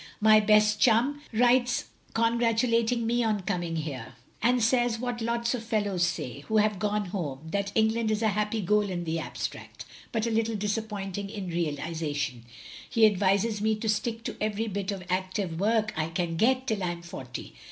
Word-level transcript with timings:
My 0.19 0.39
best 0.39 0.79
chum 0.79 1.21
writes 1.31 1.83
congratulating 2.15 3.05
me 3.05 3.23
on 3.23 3.41
coming 3.41 3.75
here, 3.75 4.13
and 4.41 4.63
says 4.63 4.97
what 4.97 5.21
lots 5.21 5.53
of 5.53 5.61
fellows 5.63 6.01
say, 6.07 6.39
who 6.47 6.57
have 6.57 6.79
gone 6.79 7.09
home, 7.13 7.41
that 7.51 7.71
England 7.75 8.09
is 8.09 8.23
a 8.23 8.29
happy 8.29 8.61
goal 8.61 8.81
in 8.89 9.03
the 9.03 9.19
abstract, 9.19 9.85
but 10.11 10.25
a 10.25 10.31
little 10.31 10.55
disappointing 10.55 11.29
in 11.29 11.49
realisation; 11.49 12.45
he 12.89 13.05
advises 13.05 13.61
me 13.61 13.75
to 13.75 13.87
stick 13.87 14.23
to 14.23 14.35
every 14.41 14.67
bit 14.67 14.91
of 14.91 15.03
active 15.07 15.59
work 15.59 15.93
I 15.95 16.07
can 16.09 16.35
get 16.35 16.65
till 16.65 16.81
I'm 16.81 17.03
forty. 17.03 17.53